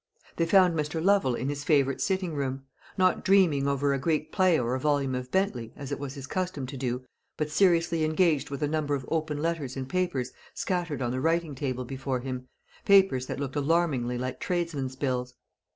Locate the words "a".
3.93-3.99, 4.73-4.79, 8.63-8.67